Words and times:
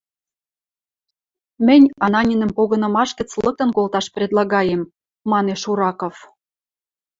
—Мӹнь 1.65 1.85
Ананинӹм 2.05 2.51
погынымаш 2.57 3.09
гӹц 3.19 3.31
лыктын 3.45 3.69
колташ 3.77 4.05
предлагаем,— 4.15 4.81
манеш 5.31 5.61
Ураков. 5.71 6.15